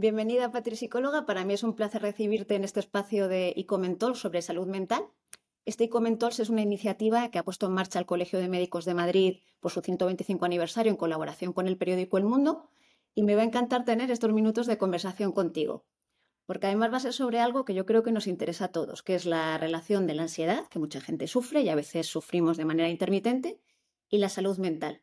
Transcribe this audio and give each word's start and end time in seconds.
Bienvenida, 0.00 0.50
Patri 0.50 0.76
Psicóloga. 0.76 1.26
Para 1.26 1.44
mí 1.44 1.52
es 1.52 1.62
un 1.62 1.74
placer 1.74 2.00
recibirte 2.00 2.54
en 2.54 2.64
este 2.64 2.80
espacio 2.80 3.28
de 3.28 3.52
Icomentol 3.54 4.16
sobre 4.16 4.40
salud 4.40 4.66
mental. 4.66 5.04
Este 5.66 5.84
Icomentols 5.84 6.40
es 6.40 6.48
una 6.48 6.62
iniciativa 6.62 7.30
que 7.30 7.38
ha 7.38 7.44
puesto 7.44 7.66
en 7.66 7.72
marcha 7.72 7.98
el 7.98 8.06
Colegio 8.06 8.38
de 8.38 8.48
Médicos 8.48 8.86
de 8.86 8.94
Madrid 8.94 9.40
por 9.60 9.72
su 9.72 9.82
125 9.82 10.42
aniversario 10.46 10.90
en 10.90 10.96
colaboración 10.96 11.52
con 11.52 11.68
el 11.68 11.76
periódico 11.76 12.16
El 12.16 12.24
Mundo 12.24 12.70
y 13.14 13.24
me 13.24 13.34
va 13.34 13.42
a 13.42 13.44
encantar 13.44 13.84
tener 13.84 14.10
estos 14.10 14.32
minutos 14.32 14.66
de 14.66 14.78
conversación 14.78 15.32
contigo, 15.32 15.84
porque 16.46 16.68
además 16.68 16.94
va 16.94 16.96
a 16.96 17.00
ser 17.00 17.12
sobre 17.12 17.38
algo 17.38 17.66
que 17.66 17.74
yo 17.74 17.84
creo 17.84 18.02
que 18.02 18.10
nos 18.10 18.26
interesa 18.26 18.64
a 18.64 18.72
todos, 18.72 19.02
que 19.02 19.14
es 19.14 19.26
la 19.26 19.58
relación 19.58 20.06
de 20.06 20.14
la 20.14 20.22
ansiedad, 20.22 20.66
que 20.68 20.78
mucha 20.78 21.02
gente 21.02 21.26
sufre 21.26 21.60
y 21.60 21.68
a 21.68 21.74
veces 21.74 22.06
sufrimos 22.06 22.56
de 22.56 22.64
manera 22.64 22.88
intermitente, 22.88 23.60
y 24.08 24.16
la 24.16 24.30
salud 24.30 24.56
mental. 24.56 25.02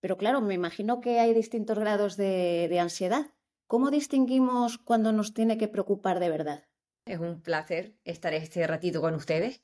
Pero 0.00 0.16
claro, 0.16 0.40
me 0.40 0.54
imagino 0.54 1.02
que 1.02 1.20
hay 1.20 1.34
distintos 1.34 1.78
grados 1.78 2.16
de, 2.16 2.68
de 2.70 2.80
ansiedad. 2.80 3.26
¿Cómo 3.66 3.90
distinguimos 3.90 4.78
cuando 4.78 5.12
nos 5.12 5.34
tiene 5.34 5.58
que 5.58 5.68
preocupar 5.68 6.20
de 6.20 6.30
verdad? 6.30 6.64
Es 7.06 7.18
un 7.18 7.40
placer 7.42 7.94
estar 8.04 8.34
este 8.34 8.66
ratito 8.66 9.00
con 9.00 9.14
ustedes. 9.14 9.62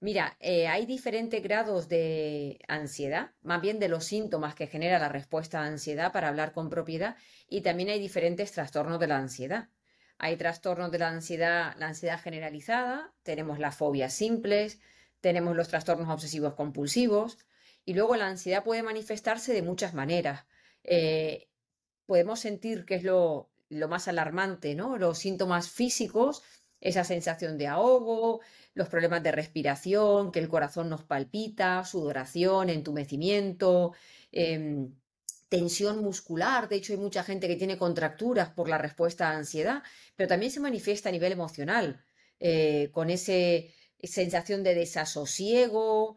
Mira, 0.00 0.36
eh, 0.40 0.68
hay 0.68 0.84
diferentes 0.84 1.42
grados 1.42 1.88
de 1.88 2.58
ansiedad, 2.68 3.32
más 3.42 3.62
bien 3.62 3.78
de 3.78 3.88
los 3.88 4.04
síntomas 4.04 4.54
que 4.54 4.66
genera 4.66 4.98
la 4.98 5.08
respuesta 5.08 5.60
a 5.60 5.66
ansiedad 5.66 6.12
para 6.12 6.28
hablar 6.28 6.52
con 6.52 6.68
propiedad, 6.68 7.16
y 7.48 7.62
también 7.62 7.88
hay 7.88 7.98
diferentes 7.98 8.52
trastornos 8.52 9.00
de 9.00 9.06
la 9.06 9.16
ansiedad. 9.16 9.70
Hay 10.18 10.36
trastornos 10.36 10.90
de 10.90 10.98
la 10.98 11.08
ansiedad, 11.08 11.74
la 11.78 11.88
ansiedad 11.88 12.20
generalizada, 12.20 13.14
tenemos 13.22 13.58
las 13.58 13.76
fobias 13.76 14.12
simples, 14.12 14.80
tenemos 15.20 15.56
los 15.56 15.68
trastornos 15.68 16.08
obsesivos 16.08 16.54
compulsivos, 16.54 17.38
y 17.84 17.94
luego 17.94 18.16
la 18.16 18.26
ansiedad 18.26 18.64
puede 18.64 18.82
manifestarse 18.82 19.54
de 19.54 19.62
muchas 19.62 19.94
maneras. 19.94 20.44
Eh, 20.84 21.48
podemos 22.06 22.40
sentir 22.40 22.84
que 22.84 22.96
es 22.96 23.04
lo, 23.04 23.50
lo 23.68 23.88
más 23.88 24.08
alarmante, 24.08 24.74
¿no? 24.74 24.96
Los 24.98 25.18
síntomas 25.18 25.70
físicos, 25.70 26.42
esa 26.80 27.04
sensación 27.04 27.58
de 27.58 27.66
ahogo, 27.66 28.40
los 28.74 28.88
problemas 28.88 29.22
de 29.22 29.32
respiración, 29.32 30.32
que 30.32 30.38
el 30.38 30.48
corazón 30.48 30.88
nos 30.90 31.02
palpita, 31.04 31.84
sudoración, 31.84 32.70
entumecimiento, 32.70 33.92
em, 34.32 34.94
tensión 35.48 36.02
muscular. 36.02 36.68
De 36.68 36.76
hecho, 36.76 36.92
hay 36.92 36.98
mucha 36.98 37.24
gente 37.24 37.48
que 37.48 37.56
tiene 37.56 37.78
contracturas 37.78 38.50
por 38.50 38.68
la 38.68 38.78
respuesta 38.78 39.30
a 39.30 39.36
ansiedad, 39.36 39.82
pero 40.16 40.28
también 40.28 40.52
se 40.52 40.60
manifiesta 40.60 41.08
a 41.08 41.12
nivel 41.12 41.32
emocional, 41.32 42.04
eh, 42.40 42.90
con 42.92 43.10
esa 43.10 43.32
sensación 44.02 44.62
de 44.62 44.74
desasosiego, 44.74 46.16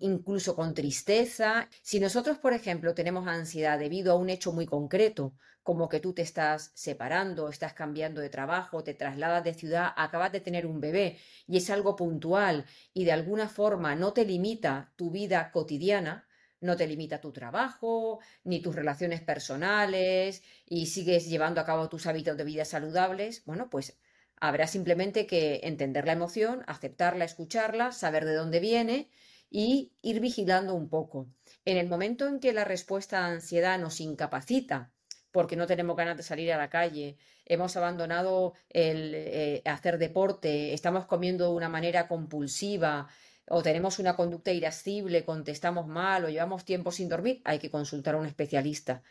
incluso 0.00 0.56
con 0.56 0.74
tristeza. 0.74 1.68
Si 1.82 2.00
nosotros, 2.00 2.38
por 2.38 2.52
ejemplo, 2.52 2.94
tenemos 2.94 3.26
ansiedad 3.26 3.78
debido 3.78 4.12
a 4.12 4.16
un 4.16 4.30
hecho 4.30 4.52
muy 4.52 4.66
concreto, 4.66 5.34
como 5.62 5.88
que 5.90 6.00
tú 6.00 6.14
te 6.14 6.22
estás 6.22 6.70
separando, 6.74 7.50
estás 7.50 7.74
cambiando 7.74 8.22
de 8.22 8.30
trabajo, 8.30 8.82
te 8.82 8.94
trasladas 8.94 9.44
de 9.44 9.52
ciudad, 9.52 9.92
acabas 9.96 10.32
de 10.32 10.40
tener 10.40 10.66
un 10.66 10.80
bebé 10.80 11.18
y 11.46 11.58
es 11.58 11.68
algo 11.68 11.94
puntual 11.94 12.64
y 12.94 13.04
de 13.04 13.12
alguna 13.12 13.48
forma 13.50 13.94
no 13.94 14.14
te 14.14 14.24
limita 14.24 14.92
tu 14.96 15.10
vida 15.10 15.50
cotidiana, 15.52 16.26
no 16.60 16.74
te 16.76 16.86
limita 16.86 17.20
tu 17.20 17.32
trabajo, 17.32 18.20
ni 18.44 18.60
tus 18.60 18.74
relaciones 18.74 19.20
personales 19.20 20.42
y 20.64 20.86
sigues 20.86 21.28
llevando 21.28 21.60
a 21.60 21.66
cabo 21.66 21.90
tus 21.90 22.06
hábitos 22.06 22.38
de 22.38 22.44
vida 22.44 22.64
saludables, 22.64 23.44
bueno, 23.44 23.68
pues 23.68 23.98
habrá 24.40 24.66
simplemente 24.66 25.26
que 25.26 25.60
entender 25.64 26.06
la 26.06 26.12
emoción, 26.12 26.62
aceptarla, 26.66 27.24
escucharla, 27.24 27.92
saber 27.92 28.24
de 28.24 28.34
dónde 28.34 28.60
viene 28.60 29.10
y 29.50 29.92
ir 30.02 30.20
vigilando 30.20 30.74
un 30.74 30.88
poco. 30.88 31.28
En 31.64 31.76
el 31.76 31.88
momento 31.88 32.26
en 32.26 32.40
que 32.40 32.52
la 32.52 32.64
respuesta 32.64 33.20
a 33.20 33.28
ansiedad 33.28 33.78
nos 33.78 34.00
incapacita, 34.00 34.92
porque 35.32 35.56
no 35.56 35.66
tenemos 35.66 35.96
ganas 35.96 36.16
de 36.16 36.22
salir 36.22 36.52
a 36.52 36.58
la 36.58 36.70
calle, 36.70 37.16
hemos 37.44 37.76
abandonado 37.76 38.54
el 38.68 39.12
eh, 39.14 39.62
hacer 39.64 39.98
deporte, 39.98 40.72
estamos 40.72 41.06
comiendo 41.06 41.44
de 41.44 41.54
una 41.54 41.68
manera 41.68 42.08
compulsiva 42.08 43.08
o 43.48 43.62
tenemos 43.62 43.98
una 43.98 44.16
conducta 44.16 44.52
irascible, 44.52 45.24
contestamos 45.24 45.86
mal 45.86 46.24
o 46.24 46.28
llevamos 46.28 46.64
tiempo 46.64 46.92
sin 46.92 47.08
dormir, 47.08 47.40
hay 47.44 47.58
que 47.58 47.70
consultar 47.70 48.14
a 48.14 48.18
un 48.18 48.26
especialista. 48.26 49.02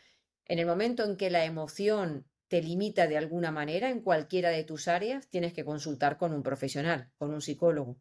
En 0.45 0.59
el 0.59 0.65
momento 0.65 1.03
en 1.03 1.17
que 1.17 1.29
la 1.29 1.44
emoción 1.44 2.25
te 2.47 2.61
limita 2.61 3.07
de 3.07 3.17
alguna 3.17 3.51
manera 3.51 3.89
en 3.89 4.01
cualquiera 4.01 4.49
de 4.49 4.63
tus 4.63 4.87
áreas, 4.87 5.29
tienes 5.29 5.53
que 5.53 5.65
consultar 5.65 6.17
con 6.17 6.33
un 6.33 6.43
profesional, 6.43 7.11
con 7.17 7.33
un 7.33 7.41
psicólogo. 7.41 7.97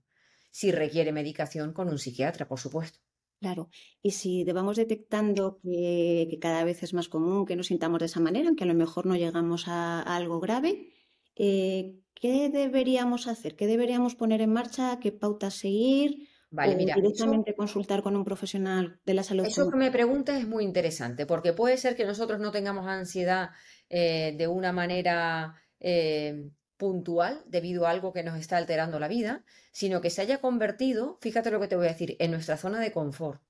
Si 0.51 0.73
requiere 0.73 1.13
medicación, 1.13 1.73
con 1.73 1.89
un 1.89 1.99
psiquiatra, 1.99 2.49
por 2.49 2.59
supuesto. 2.59 3.01
Claro, 3.41 3.69
y 4.01 4.13
si 4.13 4.45
vamos 4.45 4.79
detectando 4.79 5.59
que, 5.63 6.39
cada 6.41 6.65
vez 6.65 6.83
es 6.83 6.95
más 6.95 7.09
común 7.09 7.45
que 7.45 7.57
nos 7.57 7.67
sintamos 7.67 8.01
de 8.01 8.07
esa 8.07 8.21
manera, 8.21 8.49
aunque 8.49 8.65
a 8.65 8.67
lo 8.67 8.75
mejor 8.75 9.05
no 9.05 9.15
llegamos 9.15 9.69
a, 9.69 10.01
algo 10.01 10.41
grave, 10.41 10.89
eh, 11.35 11.99
¿qué 12.15 12.49
deberíamos 12.49 13.27
hacer? 13.27 13.55
¿Qué 13.55 13.67
deberíamos 13.67 14.15
poner 14.15 14.41
en 14.41 14.53
marcha? 14.53 14.99
¿Qué 15.01 15.13
pautas 15.13 15.55
seguir? 15.55 16.29
Vale, 16.51 16.75
o 16.75 16.77
mira, 16.79 16.95
directamente 16.95 17.55
consultar 17.55 18.03
con 18.03 18.17
un 18.17 18.25
profesional 18.25 19.01
de 19.05 19.15
la 19.15 19.23
salud. 19.23 19.45
Eso 19.45 19.69
que 19.69 19.77
me 19.77 19.91
preguntas 19.91 20.41
es 20.41 20.49
muy 20.49 20.65
interesante, 20.65 21.27
porque 21.27 21.53
puede 21.53 21.77
ser 21.77 21.97
que 21.97 22.07
nosotros 22.07 22.41
no 22.41 22.53
tengamos 22.53 22.87
ansiedad 22.87 23.51
eh, 23.89 24.35
de 24.37 24.49
una 24.49 24.73
manera 24.73 25.61
eh, 25.81 26.51
puntual 26.77 27.43
debido 27.47 27.87
a 27.87 27.91
algo 27.91 28.13
que 28.13 28.23
nos 28.23 28.39
está 28.39 28.57
alterando 28.57 28.99
la 28.99 29.09
vida, 29.09 29.45
sino 29.73 30.01
que 30.01 30.11
se 30.11 30.23
haya 30.23 30.41
convertido, 30.41 31.19
fíjate 31.21 31.51
lo 31.51 31.61
que 31.61 31.69
te 31.69 31.77
voy 31.77 31.87
a 31.87 31.93
decir, 31.93 32.17
en 32.19 32.31
nuestra 32.31 32.57
zona 32.57 32.81
de 32.81 32.93
confort. 32.93 33.43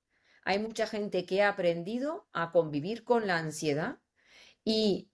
Hay 0.43 0.59
mucha 0.59 0.87
gente 0.87 1.25
que 1.25 1.41
ha 1.41 1.49
aprendido 1.49 2.27
a 2.31 2.51
convivir 2.51 3.03
con 3.03 3.27
la 3.27 3.37
ansiedad 3.37 3.99
y 4.63 5.09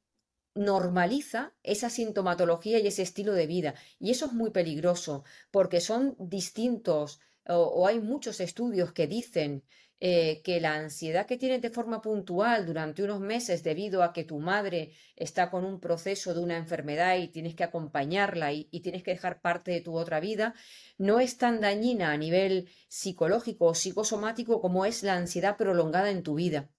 normaliza 0.55 1.53
esa 1.63 1.89
sintomatología 1.89 2.79
y 2.79 2.87
ese 2.87 3.01
estilo 3.01 3.33
de 3.33 3.47
vida. 3.47 3.73
Y 3.99 4.11
eso 4.11 4.27
es 4.27 4.33
muy 4.33 4.51
peligroso 4.51 5.23
porque 5.49 5.81
son 5.81 6.15
distintos 6.19 7.19
o, 7.47 7.87
hay 7.87 7.99
muchos 7.99 8.39
estudios 8.39 8.93
que 8.93 9.07
dicen 9.07 9.63
eh, 9.99 10.41
que 10.43 10.59
la 10.59 10.75
ansiedad 10.75 11.25
que 11.25 11.37
tienes 11.37 11.61
de 11.61 11.69
forma 11.69 12.01
puntual 12.01 12.65
durante 12.65 13.03
unos 13.03 13.21
meses 13.21 13.63
debido 13.63 14.03
a 14.03 14.11
que 14.11 14.25
tu 14.25 14.39
madre 14.39 14.91
está 15.15 15.49
con 15.49 15.63
un 15.63 15.79
proceso 15.79 16.33
de 16.33 16.41
una 16.41 16.57
enfermedad 16.57 17.17
y 17.17 17.29
tienes 17.29 17.55
que 17.55 17.63
acompañarla 17.63 18.51
y, 18.51 18.65
tienes 18.81 19.03
que 19.03 19.11
dejar 19.11 19.39
parte 19.39 19.71
de 19.71 19.81
tu 19.81 19.97
otra 19.97 20.19
vida, 20.19 20.55
no 20.97 21.19
es 21.19 21.37
tan 21.37 21.61
dañina 21.61 22.11
a 22.11 22.17
nivel 22.17 22.69
psicológico 22.89 23.67
o 23.67 23.75
psicosomático 23.75 24.59
como 24.59 24.85
es 24.85 25.03
la 25.03 25.15
ansiedad 25.15 25.55
prolongada 25.55 26.09
en 26.09 26.23
tu 26.23 26.35
vida. 26.35 26.69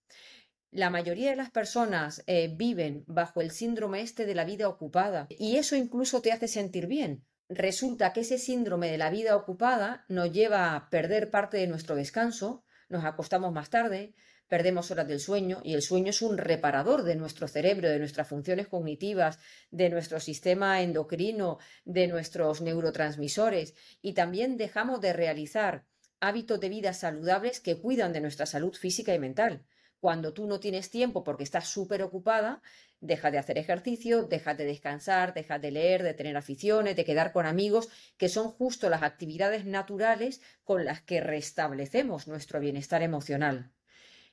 La 0.70 0.90
mayoría 0.90 1.30
de 1.30 1.36
las 1.36 1.50
personas 1.50 2.24
eh, 2.26 2.52
viven 2.54 3.04
bajo 3.06 3.40
el 3.40 3.52
síndrome 3.52 4.00
este 4.02 4.26
de 4.26 4.34
la 4.34 4.44
vida 4.44 4.68
ocupada 4.68 5.28
y 5.30 5.56
eso 5.56 5.76
incluso 5.76 6.20
te 6.20 6.32
hace 6.32 6.48
sentir 6.48 6.88
bien. 6.88 7.24
Resulta 7.48 8.12
que 8.12 8.20
ese 8.20 8.38
síndrome 8.38 8.90
de 8.90 8.98
la 8.98 9.10
vida 9.10 9.36
ocupada 9.36 10.04
nos 10.08 10.32
lleva 10.32 10.74
a 10.74 10.90
perder 10.90 11.30
parte 11.30 11.58
de 11.58 11.68
nuestro 11.68 11.94
descanso, 11.94 12.63
nos 12.88 13.04
acostamos 13.04 13.52
más 13.52 13.70
tarde, 13.70 14.14
perdemos 14.48 14.90
horas 14.90 15.08
del 15.08 15.20
sueño 15.20 15.60
y 15.64 15.74
el 15.74 15.82
sueño 15.82 16.10
es 16.10 16.22
un 16.22 16.38
reparador 16.38 17.02
de 17.02 17.16
nuestro 17.16 17.48
cerebro, 17.48 17.88
de 17.88 17.98
nuestras 17.98 18.28
funciones 18.28 18.68
cognitivas, 18.68 19.38
de 19.70 19.90
nuestro 19.90 20.20
sistema 20.20 20.82
endocrino, 20.82 21.58
de 21.84 22.06
nuestros 22.06 22.60
neurotransmisores 22.60 23.74
y 24.02 24.12
también 24.12 24.56
dejamos 24.56 25.00
de 25.00 25.12
realizar 25.12 25.84
hábitos 26.20 26.60
de 26.60 26.68
vida 26.68 26.92
saludables 26.92 27.60
que 27.60 27.78
cuidan 27.78 28.12
de 28.12 28.20
nuestra 28.20 28.46
salud 28.46 28.74
física 28.74 29.14
y 29.14 29.18
mental. 29.18 29.64
Cuando 30.04 30.34
tú 30.34 30.46
no 30.46 30.60
tienes 30.60 30.90
tiempo 30.90 31.24
porque 31.24 31.44
estás 31.44 31.66
súper 31.66 32.02
ocupada, 32.02 32.60
deja 33.00 33.30
de 33.30 33.38
hacer 33.38 33.56
ejercicio, 33.56 34.24
deja 34.24 34.52
de 34.52 34.66
descansar, 34.66 35.32
deja 35.32 35.58
de 35.58 35.70
leer, 35.70 36.02
de 36.02 36.12
tener 36.12 36.36
aficiones, 36.36 36.94
de 36.94 37.06
quedar 37.06 37.32
con 37.32 37.46
amigos, 37.46 37.88
que 38.18 38.28
son 38.28 38.50
justo 38.50 38.90
las 38.90 39.02
actividades 39.02 39.64
naturales 39.64 40.42
con 40.62 40.84
las 40.84 41.00
que 41.00 41.22
restablecemos 41.22 42.28
nuestro 42.28 42.60
bienestar 42.60 43.00
emocional. 43.00 43.70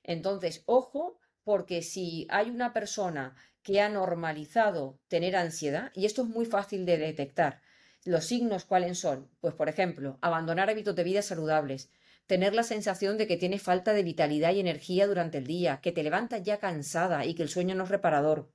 Entonces, 0.03 0.63
ojo, 0.65 1.17
porque 1.45 1.83
si 1.83 2.27
hay 2.29 2.49
una 2.49 2.73
persona 2.73 3.37
que 3.63 3.79
ha 3.79 3.87
normalizado 3.87 4.99
tener 5.07 5.37
ansiedad, 5.37 5.93
y 5.95 6.05
esto 6.05 6.23
es 6.23 6.27
muy 6.27 6.45
fácil 6.45 6.85
de 6.85 6.97
detectar, 6.97 7.61
los 8.03 8.25
signos 8.25 8.65
cuáles 8.65 8.99
son? 8.99 9.29
Pues, 9.39 9.53
por 9.53 9.69
ejemplo, 9.69 10.17
abandonar 10.19 10.69
hábitos 10.69 10.97
de 10.97 11.05
vida 11.05 11.21
saludables, 11.21 11.89
tener 12.31 12.55
la 12.55 12.63
sensación 12.63 13.17
de 13.17 13.27
que 13.27 13.35
tienes 13.35 13.61
falta 13.61 13.91
de 13.91 14.03
vitalidad 14.03 14.53
y 14.53 14.61
energía 14.61 15.05
durante 15.05 15.39
el 15.39 15.45
día, 15.45 15.81
que 15.81 15.91
te 15.91 16.01
levantas 16.01 16.41
ya 16.43 16.59
cansada 16.59 17.25
y 17.25 17.33
que 17.33 17.43
el 17.43 17.49
sueño 17.49 17.75
no 17.75 17.83
es 17.83 17.89
reparador. 17.89 18.53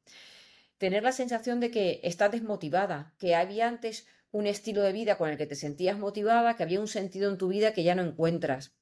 tener 0.78 1.02
la 1.02 1.12
sensación 1.12 1.61
de 1.61 1.70
que 1.70 2.00
estás 2.02 2.32
desmotivada, 2.32 3.12
que 3.19 3.34
había 3.34 3.69
antes 3.69 4.06
un 4.31 4.46
estilo 4.46 4.81
de 4.81 4.93
vida 4.93 5.19
con 5.19 5.28
el 5.28 5.37
que 5.37 5.44
te 5.46 5.56
sentías 5.56 5.99
motivada, 5.99 6.56
que 6.56 6.62
había 6.62 6.81
un 6.81 6.88
sentido 6.88 7.31
en 7.31 7.37
tu 7.37 7.49
vida 7.49 7.75
que 7.75 7.82
ya 7.82 7.94
no 7.94 8.02
encuentras, 8.02 8.75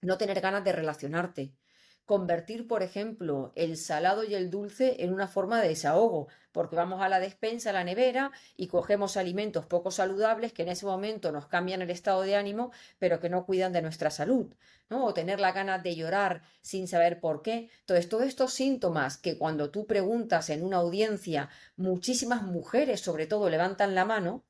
no 0.00 0.18
tener 0.18 0.40
ganas 0.40 0.64
de 0.64 0.72
relacionarte, 0.72 1.54
convertir, 2.06 2.66
por 2.66 2.82
ejemplo, 2.82 3.52
el 3.54 3.76
salado 3.76 4.24
y 4.24 4.34
el 4.34 4.50
dulce 4.50 4.96
en 5.04 5.12
una 5.12 5.28
forma 5.28 5.60
de 5.60 5.68
desahogo, 5.68 6.28
porque 6.50 6.76
vamos 6.76 7.00
a 7.00 7.08
la 7.08 7.20
despensa, 7.20 7.70
a 7.70 7.72
la 7.72 7.84
nevera 7.84 8.32
y 8.56 8.66
cogemos 8.66 9.16
alimentos 9.16 9.66
poco 9.66 9.90
saludables 9.90 10.52
que 10.52 10.62
en 10.62 10.68
ese 10.68 10.86
momento 10.86 11.32
nos 11.32 11.46
cambian 11.46 11.82
el 11.82 11.90
estado 11.90 12.22
de 12.22 12.36
ánimo, 12.36 12.72
pero 12.98 13.20
que 13.20 13.28
no 13.28 13.46
cuidan 13.46 13.72
de 13.72 13.82
nuestra 13.82 14.10
salud, 14.10 14.52
¿no? 14.90 15.04
O 15.04 15.14
tener 15.14 15.40
la 15.40 15.52
ganas 15.52 15.82
de 15.82 15.94
llorar 15.94 16.42
sin 16.60 16.88
saber 16.88 17.20
por 17.20 17.42
qué. 17.42 17.70
Entonces, 17.80 18.08
todos 18.08 18.24
estos 18.24 18.52
síntomas 18.52 19.16
que 19.16 19.38
cuando 19.38 19.70
tú 19.70 19.86
preguntas 19.86 20.50
en 20.50 20.64
una 20.64 20.78
audiencia, 20.78 21.48
muchísimas 21.76 22.42
mujeres 22.42 23.00
sobre 23.00 23.26
todo 23.26 23.48
levantan 23.48 23.94
la 23.94 24.04
mano 24.04 24.44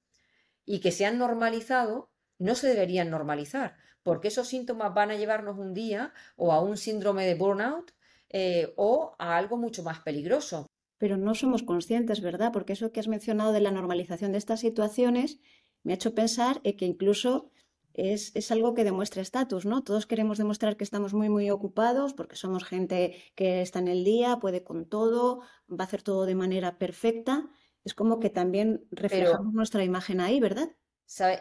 y 0.64 0.80
que 0.80 0.92
se 0.92 1.06
han 1.06 1.18
normalizado, 1.18 2.11
no 2.42 2.54
se 2.54 2.68
deberían 2.68 3.10
normalizar 3.10 3.76
porque 4.02 4.28
esos 4.28 4.48
síntomas 4.48 4.94
van 4.94 5.10
a 5.10 5.16
llevarnos 5.16 5.58
un 5.58 5.74
día 5.74 6.12
o 6.36 6.52
a 6.52 6.60
un 6.60 6.76
síndrome 6.76 7.26
de 7.26 7.34
burnout 7.34 7.92
eh, 8.30 8.72
o 8.76 9.14
a 9.18 9.36
algo 9.36 9.56
mucho 9.56 9.82
más 9.82 10.00
peligroso. 10.00 10.66
Pero 10.98 11.16
no 11.16 11.34
somos 11.34 11.62
conscientes, 11.62 12.20
¿verdad? 12.20 12.52
Porque 12.52 12.74
eso 12.74 12.92
que 12.92 13.00
has 13.00 13.08
mencionado 13.08 13.52
de 13.52 13.60
la 13.60 13.70
normalización 13.70 14.32
de 14.32 14.38
estas 14.38 14.60
situaciones 14.60 15.40
me 15.82 15.92
ha 15.92 15.96
hecho 15.96 16.14
pensar 16.14 16.62
que 16.62 16.84
incluso 16.84 17.50
es, 17.92 18.34
es, 18.34 18.50
algo 18.50 18.72
que 18.72 18.84
demuestra 18.84 19.20
estatus, 19.20 19.66
¿no? 19.66 19.82
Todos 19.82 20.06
queremos 20.06 20.38
demostrar 20.38 20.76
que 20.76 20.84
estamos 20.84 21.12
muy, 21.12 21.28
muy 21.28 21.50
ocupados 21.50 22.14
porque 22.14 22.36
somos 22.36 22.64
gente 22.64 23.16
que 23.34 23.60
está 23.60 23.80
en 23.80 23.88
el 23.88 24.04
día, 24.04 24.38
puede 24.40 24.62
con 24.62 24.86
todo, 24.86 25.40
va 25.68 25.80
a 25.80 25.84
hacer 25.84 26.02
todo 26.02 26.24
de 26.24 26.36
manera 26.36 26.78
perfecta. 26.78 27.50
Es 27.84 27.94
como 27.94 28.20
que 28.20 28.30
también 28.30 28.86
reflejamos 28.92 29.52
nuestra 29.52 29.84
imagen 29.84 30.20
ahí, 30.20 30.38
¿verdad? 30.40 30.70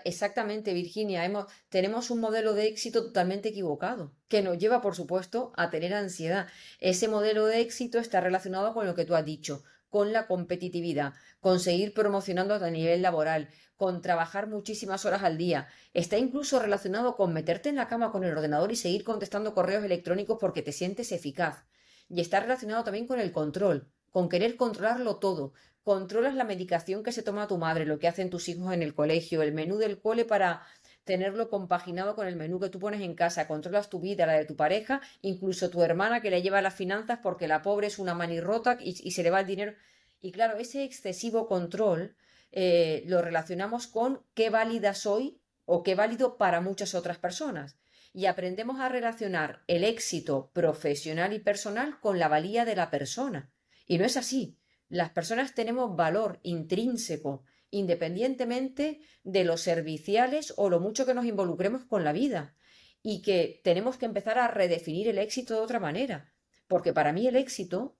Exactamente, 0.03 0.73
Virginia. 0.73 1.31
Tenemos 1.69 2.09
un 2.11 2.19
modelo 2.19 2.53
de 2.53 2.67
éxito 2.67 3.03
totalmente 3.03 3.49
equivocado, 3.49 4.13
que 4.27 4.41
nos 4.41 4.57
lleva, 4.57 4.81
por 4.81 4.95
supuesto, 4.95 5.53
a 5.55 5.69
tener 5.69 5.93
ansiedad. 5.93 6.47
Ese 6.79 7.07
modelo 7.07 7.45
de 7.45 7.61
éxito 7.61 7.99
está 7.99 8.19
relacionado 8.19 8.73
con 8.73 8.85
lo 8.85 8.95
que 8.95 9.05
tú 9.05 9.15
has 9.15 9.25
dicho, 9.25 9.63
con 9.89 10.13
la 10.13 10.27
competitividad, 10.27 11.13
con 11.39 11.59
seguir 11.59 11.93
promocionando 11.93 12.55
a 12.55 12.69
nivel 12.69 13.01
laboral, 13.01 13.49
con 13.77 14.01
trabajar 14.01 14.47
muchísimas 14.47 15.05
horas 15.05 15.23
al 15.23 15.37
día. 15.37 15.67
Está 15.93 16.17
incluso 16.17 16.59
relacionado 16.59 17.15
con 17.15 17.33
meterte 17.33 17.69
en 17.69 17.77
la 17.77 17.87
cama 17.87 18.11
con 18.11 18.23
el 18.23 18.31
ordenador 18.31 18.71
y 18.71 18.75
seguir 18.75 19.03
contestando 19.03 19.53
correos 19.53 19.83
electrónicos 19.83 20.37
porque 20.39 20.61
te 20.61 20.71
sientes 20.71 21.11
eficaz. 21.11 21.65
Y 22.09 22.19
está 22.21 22.41
relacionado 22.41 22.83
también 22.83 23.07
con 23.07 23.19
el 23.19 23.31
control, 23.31 23.89
con 24.11 24.29
querer 24.29 24.55
controlarlo 24.55 25.17
todo, 25.17 25.53
controlas 25.83 26.35
la 26.35 26.43
medicación 26.43 27.03
que 27.03 27.11
se 27.11 27.23
toma 27.23 27.47
tu 27.47 27.57
madre, 27.57 27.85
lo 27.85 27.97
que 27.97 28.07
hacen 28.07 28.29
tus 28.29 28.47
hijos 28.49 28.73
en 28.73 28.83
el 28.83 28.93
colegio, 28.93 29.41
el 29.41 29.53
menú 29.53 29.77
del 29.77 29.99
cole 29.99 30.25
para 30.25 30.61
tenerlo 31.03 31.49
compaginado 31.49 32.15
con 32.15 32.27
el 32.27 32.35
menú 32.35 32.59
que 32.59 32.69
tú 32.69 32.79
pones 32.79 33.01
en 33.01 33.15
casa, 33.15 33.47
controlas 33.47 33.89
tu 33.89 33.99
vida, 33.99 34.27
la 34.27 34.33
de 34.33 34.45
tu 34.45 34.55
pareja, 34.55 35.01
incluso 35.21 35.69
tu 35.69 35.81
hermana 35.81 36.21
que 36.21 36.29
le 36.29 36.41
lleva 36.41 36.61
las 36.61 36.75
finanzas 36.75 37.19
porque 37.23 37.47
la 37.47 37.63
pobre 37.63 37.87
es 37.87 37.97
una 37.97 38.13
manirrota 38.13 38.77
y, 38.79 38.95
y 39.01 39.11
se 39.11 39.23
le 39.23 39.31
va 39.31 39.39
el 39.39 39.47
dinero. 39.47 39.73
Y 40.19 40.31
claro, 40.31 40.57
ese 40.57 40.83
excesivo 40.83 41.47
control 41.47 42.15
eh, 42.51 43.03
lo 43.07 43.21
relacionamos 43.21 43.87
con 43.87 44.23
qué 44.33 44.49
válida 44.49 44.93
soy 44.93 45.39
o 45.65 45.83
qué 45.83 45.95
válido 45.95 46.37
para 46.37 46.61
muchas 46.61 46.93
otras 46.95 47.17
personas. 47.17 47.77
Y 48.13 48.25
aprendemos 48.25 48.79
a 48.79 48.89
relacionar 48.89 49.63
el 49.67 49.85
éxito 49.85 50.51
profesional 50.53 51.31
y 51.33 51.39
personal 51.39 51.99
con 52.01 52.19
la 52.19 52.27
valía 52.27 52.65
de 52.65 52.75
la 52.75 52.91
persona. 52.91 53.49
Y 53.91 53.97
no 53.97 54.05
es 54.05 54.15
así. 54.15 54.57
Las 54.87 55.09
personas 55.09 55.53
tenemos 55.53 55.97
valor 55.97 56.39
intrínseco, 56.43 57.43
independientemente 57.71 59.01
de 59.25 59.43
los 59.43 59.59
serviciales 59.59 60.53
o 60.55 60.69
lo 60.69 60.79
mucho 60.79 61.05
que 61.05 61.13
nos 61.13 61.25
involucremos 61.25 61.83
con 61.83 62.05
la 62.05 62.13
vida. 62.13 62.55
Y 63.03 63.21
que 63.21 63.59
tenemos 63.65 63.97
que 63.97 64.05
empezar 64.05 64.39
a 64.39 64.47
redefinir 64.47 65.09
el 65.09 65.17
éxito 65.17 65.55
de 65.55 65.59
otra 65.59 65.81
manera. 65.81 66.31
Porque 66.69 66.93
para 66.93 67.11
mí 67.11 67.27
el 67.27 67.35
éxito 67.35 67.97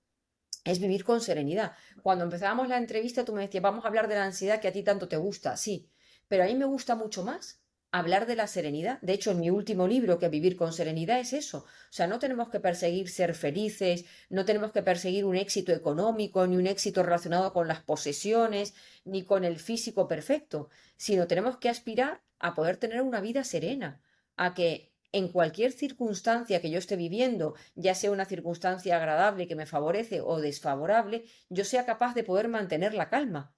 es 0.64 0.80
vivir 0.80 1.04
con 1.04 1.20
serenidad. 1.20 1.74
Cuando 2.02 2.24
empezábamos 2.24 2.70
la 2.70 2.78
entrevista, 2.78 3.26
tú 3.26 3.34
me 3.34 3.42
decías, 3.42 3.62
vamos 3.62 3.84
a 3.84 3.90
hablar 3.90 4.08
de 4.08 4.16
la 4.16 4.24
ansiedad 4.24 4.62
que 4.62 4.70
a 4.70 4.72
ti 4.72 4.84
tanto 4.84 5.10
te 5.10 5.18
gusta. 5.18 5.58
Sí, 5.58 5.92
pero 6.30 6.44
a 6.44 6.48
mí 6.48 6.56
me 6.56 6.64
gusta 6.64 6.96
mucho 6.96 7.26
más 7.26 7.62
hablar 7.92 8.26
de 8.26 8.36
la 8.36 8.48
serenidad. 8.48 9.00
De 9.02 9.14
hecho, 9.14 9.32
en 9.32 9.40
mi 9.40 9.50
último 9.50 9.88
libro, 9.88 10.18
que 10.18 10.30
Vivir 10.30 10.56
con 10.56 10.74
Serenidad, 10.74 11.20
es 11.20 11.34
eso. 11.34 11.60
O 11.60 11.94
sea, 11.94 12.08
no 12.08 12.20
tenemos 12.20 12.50
que 12.50 12.60
perseguir 12.60 13.10
ser 13.10 13.36
felices, 13.36 14.06
no 14.30 14.46
tenemos 14.46 14.72
que 14.72 14.82
perseguir 14.82 15.26
un 15.26 15.36
éxito 15.36 15.74
económico, 15.74 16.48
ni 16.48 16.56
un 16.56 16.68
éxito 16.68 17.04
relacionado 17.04 17.54
con 17.54 17.68
las 17.68 17.82
posesiones, 17.82 18.74
ni 19.04 19.24
con 19.24 19.44
el 19.44 19.60
físico 19.60 20.08
perfecto, 20.08 20.70
sino 20.98 21.28
tenemos 21.28 21.58
que 21.58 21.70
aspirar 21.70 22.22
a 22.40 22.56
poder 22.56 22.78
tener 22.78 23.02
una 23.02 23.22
vida 23.22 23.44
serena, 23.44 24.02
a 24.38 24.54
que 24.54 24.92
en 25.12 25.28
cualquier 25.28 25.74
circunstancia 25.74 26.62
que 26.62 26.70
yo 26.70 26.80
esté 26.80 26.96
viviendo, 26.96 27.56
ya 27.76 27.96
sea 27.96 28.12
una 28.12 28.26
circunstancia 28.26 28.96
agradable 28.96 29.48
que 29.48 29.56
me 29.56 29.66
favorece 29.66 30.22
o 30.22 30.40
desfavorable, 30.40 31.26
yo 31.50 31.66
sea 31.66 31.86
capaz 31.86 32.16
de 32.16 32.24
poder 32.24 32.48
mantener 32.48 32.94
la 32.94 33.10
calma 33.10 33.54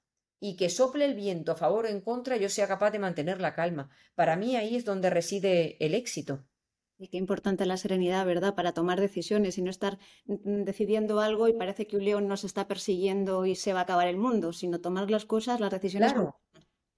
y 0.45 0.57
que 0.57 0.69
sople 0.69 1.05
el 1.05 1.13
viento 1.13 1.53
a 1.53 1.55
favor 1.55 1.85
o 1.85 1.87
en 1.87 2.01
contra, 2.01 2.35
yo 2.35 2.49
sea 2.49 2.67
capaz 2.67 2.91
de 2.91 2.99
mantener 2.99 3.39
la 3.39 3.55
calma. 3.55 3.89
Para 4.13 4.35
mí 4.35 4.57
ahí 4.57 4.75
es 4.75 4.83
donde 4.83 5.09
reside 5.09 5.77
el 5.79 5.93
éxito. 5.93 6.43
Y 6.97 7.07
qué 7.07 7.15
importante 7.15 7.65
la 7.65 7.77
serenidad, 7.77 8.25
¿verdad? 8.25 8.53
Para 8.53 8.73
tomar 8.73 8.99
decisiones 8.99 9.57
y 9.57 9.61
no 9.61 9.69
estar 9.69 9.99
decidiendo 10.25 11.21
algo 11.21 11.47
y 11.47 11.53
parece 11.53 11.87
que 11.87 11.95
un 11.95 12.03
león 12.03 12.27
nos 12.27 12.43
está 12.43 12.67
persiguiendo 12.67 13.45
y 13.45 13.55
se 13.55 13.71
va 13.71 13.79
a 13.79 13.83
acabar 13.83 14.09
el 14.09 14.17
mundo, 14.17 14.51
sino 14.51 14.81
tomar 14.81 15.09
las 15.09 15.23
cosas, 15.23 15.61
las 15.61 15.71
decisiones. 15.71 16.11
Claro. 16.11 16.37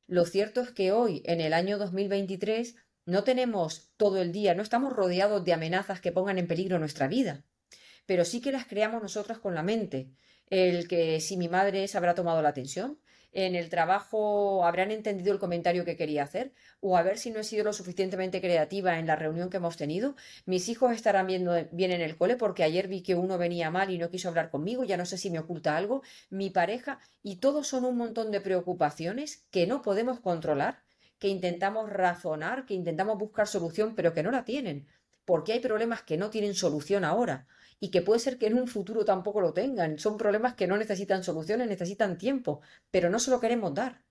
Lo 0.08 0.26
cierto 0.26 0.62
es 0.62 0.72
que 0.72 0.92
hoy, 0.92 1.22
en 1.26 1.40
el 1.40 1.54
año 1.54 1.78
2023, 1.78 2.76
no 3.06 3.24
tenemos 3.24 3.92
todo 3.96 4.24
el 4.24 4.32
día, 4.32 4.56
no 4.56 4.64
estamos 4.64 4.92
rodeados 4.92 5.46
de 5.46 5.54
amenazas 5.54 6.02
que 6.02 6.12
pongan 6.12 6.40
en 6.40 6.48
peligro 6.48 6.80
nuestra 6.80 7.08
vida, 7.08 7.46
pero 8.08 8.26
sí 8.26 8.42
que 8.42 8.52
las 8.52 8.66
creamos 8.66 9.04
nosotras 9.04 9.38
con 9.38 9.54
la 9.54 9.62
mente. 9.62 10.10
El 10.48 10.88
que 10.88 11.20
si 11.22 11.38
mi 11.38 11.48
madre 11.48 11.88
se 11.88 11.98
habrá 11.98 12.16
tomado 12.16 12.42
la 12.42 12.50
atención, 12.50 13.00
en 13.32 13.56
el 13.56 13.70
trabajo 13.70 14.66
habrán 14.66 14.92
entendido 14.92 15.34
el 15.34 15.40
comentario 15.40 15.86
que 15.86 15.98
quería 15.98 16.24
hacer 16.24 16.54
o 16.80 16.98
a 16.98 17.04
ver 17.04 17.18
si 17.18 17.32
no 17.32 17.40
he 17.40 17.44
sido 17.44 17.64
lo 17.64 17.74
suficientemente 17.74 18.42
creativa 18.42 19.00
en 19.00 19.08
la 19.08 19.16
reunión 19.16 19.50
que 19.50 19.58
hemos 19.58 19.78
tenido. 19.78 20.16
Mis 20.46 20.70
hijos 20.70 20.94
estarán 20.94 21.28
viendo 21.28 21.54
bien 21.72 21.92
en 21.92 22.02
el 22.02 22.18
cole 22.18 22.36
porque 22.36 22.64
ayer 22.64 22.88
vi 22.88 23.02
que 23.02 23.16
uno 23.16 23.38
venía 23.38 23.72
mal 23.72 23.90
y 23.90 23.98
no 23.98 24.10
quiso 24.10 24.30
hablar 24.30 24.50
conmigo, 24.50 24.84
ya 24.84 24.98
no 24.98 25.06
sé 25.06 25.18
si 25.18 25.30
me 25.30 25.40
oculta 25.40 25.78
algo, 25.78 26.02
mi 26.30 26.50
pareja 26.50 27.00
y 27.24 27.38
todos 27.38 27.68
son 27.68 27.86
un 27.86 27.98
montón 27.98 28.32
de 28.32 28.42
preocupaciones 28.42 29.46
que 29.52 29.68
no 29.68 29.82
podemos 29.82 30.20
controlar, 30.20 30.84
que 31.20 31.28
intentamos 31.28 31.90
razonar, 31.90 32.66
que 32.66 32.74
intentamos 32.74 33.18
buscar 33.18 33.48
solución, 33.48 33.96
pero 33.96 34.14
que 34.14 34.24
no 34.24 34.32
la 34.32 34.46
tienen, 34.46 34.88
porque 35.26 35.54
hay 35.54 35.60
problemas 35.60 36.04
que 36.04 36.18
no 36.18 36.30
tienen 36.30 36.54
solución 36.54 37.04
ahora 37.04 37.48
y 37.80 37.92
que 37.92 38.02
puede 38.02 38.20
ser 38.20 38.38
que 38.38 38.48
en 38.48 38.58
un 38.58 38.68
futuro 38.68 39.06
tampoco 39.06 39.42
lo 39.42 39.54
tengan. 39.54 40.00
Son 40.00 40.18
problemas 40.18 40.56
que 40.56 40.68
no 40.68 40.78
necesitan 40.78 41.24
soluciones, 41.24 41.68
necesitan 41.68 42.18
tiempo, 42.18 42.62
pero 42.92 43.10
no 43.10 43.20
se 43.20 43.32
lo 43.32 43.40
queremos 43.40 43.74
dar, 43.74 44.04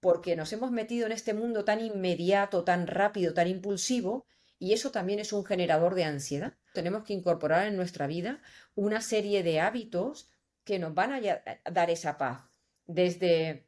porque 0.00 0.36
nos 0.36 0.52
hemos 0.52 0.70
metido 0.70 1.06
en 1.06 1.12
este 1.12 1.34
mundo 1.34 1.64
tan 1.64 1.80
inmediato, 1.80 2.64
tan 2.64 2.86
rápido, 2.86 3.34
tan 3.34 3.48
impulsivo, 3.48 4.26
y 4.58 4.72
eso 4.72 4.90
también 4.90 5.18
es 5.18 5.32
un 5.32 5.44
generador 5.44 5.94
de 5.94 6.04
ansiedad. 6.04 6.54
Tenemos 6.72 7.04
que 7.04 7.12
incorporar 7.12 7.66
en 7.66 7.76
nuestra 7.76 8.06
vida 8.06 8.40
una 8.74 9.00
serie 9.00 9.42
de 9.42 9.60
hábitos 9.60 10.30
que 10.64 10.78
nos 10.78 10.94
van 10.94 11.12
a 11.12 11.20
dar 11.70 11.90
esa 11.90 12.18
paz, 12.18 12.44
desde 12.86 13.66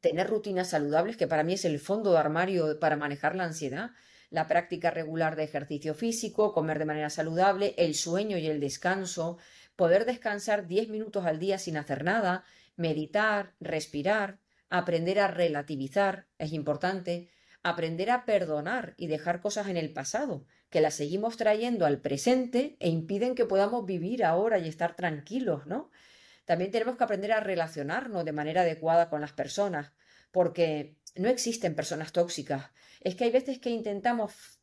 tener 0.00 0.28
rutinas 0.28 0.70
saludables, 0.70 1.16
que 1.16 1.26
para 1.26 1.42
mí 1.42 1.54
es 1.54 1.64
el 1.64 1.78
fondo 1.78 2.12
de 2.12 2.18
armario 2.18 2.78
para 2.80 2.96
manejar 2.96 3.36
la 3.36 3.44
ansiedad, 3.44 3.90
la 4.30 4.46
práctica 4.46 4.90
regular 4.90 5.36
de 5.36 5.44
ejercicio 5.44 5.94
físico, 5.94 6.52
comer 6.52 6.78
de 6.78 6.86
manera 6.86 7.10
saludable, 7.10 7.74
el 7.76 7.94
sueño 7.94 8.38
y 8.38 8.46
el 8.46 8.60
descanso, 8.60 9.38
poder 9.76 10.04
descansar 10.04 10.66
10 10.66 10.88
minutos 10.88 11.26
al 11.26 11.38
día 11.38 11.58
sin 11.58 11.76
hacer 11.76 12.04
nada, 12.04 12.44
meditar, 12.76 13.54
respirar, 13.60 14.38
aprender 14.68 15.18
a 15.18 15.28
relativizar, 15.28 16.26
es 16.38 16.52
importante, 16.52 17.28
aprender 17.62 18.10
a 18.10 18.24
perdonar 18.24 18.94
y 18.96 19.08
dejar 19.08 19.40
cosas 19.40 19.68
en 19.68 19.76
el 19.76 19.92
pasado, 19.92 20.46
que 20.70 20.80
las 20.80 20.94
seguimos 20.94 21.36
trayendo 21.36 21.84
al 21.84 22.00
presente 22.00 22.76
e 22.78 22.88
impiden 22.88 23.34
que 23.34 23.44
podamos 23.44 23.84
vivir 23.84 24.24
ahora 24.24 24.58
y 24.58 24.68
estar 24.68 24.94
tranquilos, 24.94 25.66
¿no? 25.66 25.90
También 26.44 26.70
tenemos 26.70 26.96
que 26.96 27.04
aprender 27.04 27.32
a 27.32 27.40
relacionarnos 27.40 28.24
de 28.24 28.32
manera 28.32 28.62
adecuada 28.62 29.10
con 29.10 29.20
las 29.20 29.32
personas, 29.32 29.92
porque 30.30 30.96
no 31.16 31.28
existen 31.28 31.74
personas 31.74 32.12
tóxicas. 32.12 32.70
Es 33.00 33.14
que 33.14 33.24
hay 33.24 33.30
veces 33.30 33.58
que 33.58 33.70
intentamos 33.70 34.60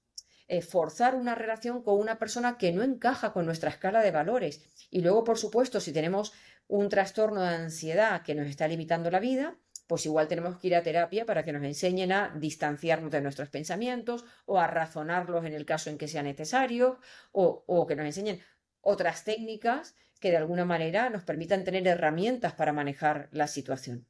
eh, 0.48 0.62
forzar 0.62 1.16
una 1.16 1.36
relación 1.36 1.84
con 1.84 2.00
una 2.00 2.18
persona 2.18 2.58
que 2.58 2.72
no 2.72 2.84
encaja 2.84 3.34
con 3.34 3.46
nuestra 3.46 3.70
escala 3.70 4.02
de 4.02 4.12
valores. 4.12 4.62
Y 4.90 5.02
luego, 5.02 5.24
por 5.24 5.38
supuesto, 5.38 5.80
si 5.80 5.92
tenemos 5.92 6.34
un 6.68 6.90
trastorno 6.90 7.42
de 7.42 7.56
ansiedad 7.56 8.22
que 8.24 8.36
nos 8.36 8.48
está 8.48 8.68
limitando 8.68 9.12
la 9.12 9.20
vida, 9.20 9.58
pues 9.88 10.06
igual 10.06 10.28
tenemos 10.28 10.58
que 10.58 10.68
ir 10.68 10.76
a 10.76 10.84
terapia 10.84 11.26
para 11.26 11.44
que 11.44 11.54
nos 11.54 11.64
enseñen 11.64 12.12
a 12.12 12.34
distanciarnos 12.36 13.12
de 13.12 13.22
nuestros 13.22 13.50
pensamientos 13.50 14.26
o 14.46 14.60
a 14.60 14.68
razonarlos 14.68 15.46
en 15.46 15.54
el 15.54 15.66
caso 15.66 15.90
en 15.90 15.98
que 15.98 16.08
sea 16.08 16.24
necesario 16.24 17.00
o, 17.32 17.64
o 17.68 17.88
que 17.88 17.96
nos 17.96 18.06
enseñen 18.06 18.42
otras 18.82 19.24
técnicas 19.24 19.96
que 20.20 20.32
de 20.32 20.38
alguna 20.38 20.66
manera 20.66 21.10
nos 21.10 21.24
permitan 21.24 21.64
tener 21.64 21.88
herramientas 21.88 22.54
para 22.54 22.74
manejar 22.74 23.30
la 23.32 23.48
situación. 23.48 24.08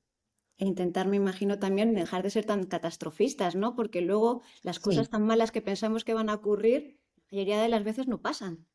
E 0.61 0.65
intentar, 0.65 1.05
me 1.07 1.17
imagino, 1.23 1.59
también 1.59 1.93
dejar 1.93 2.21
de 2.23 2.31
ser 2.35 2.45
tan 2.45 2.65
catastrofistas, 2.65 3.55
¿no? 3.55 3.75
Porque 3.75 4.01
luego 4.01 4.41
las 4.63 4.79
cosas 4.79 5.09
tan 5.09 5.23
malas 5.25 5.51
que 5.51 5.61
pensamos 5.61 6.03
que 6.03 6.13
van 6.15 6.29
a 6.29 6.35
ocurrir, 6.35 6.99
la 7.17 7.23
mayoría 7.31 7.61
de 7.61 7.69
las 7.69 7.83
veces 7.83 8.07
no 8.07 8.21
pasan. 8.21 8.67